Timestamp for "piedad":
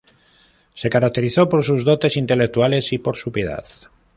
3.31-3.63